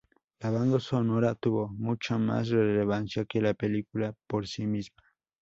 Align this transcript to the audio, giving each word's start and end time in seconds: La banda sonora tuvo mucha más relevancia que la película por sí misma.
La 0.39 0.49
banda 0.49 0.79
sonora 0.79 1.35
tuvo 1.35 1.67
mucha 1.67 2.17
más 2.17 2.49
relevancia 2.49 3.25
que 3.25 3.39
la 3.39 3.53
película 3.53 4.15
por 4.25 4.47
sí 4.47 4.65
misma. 4.65 4.97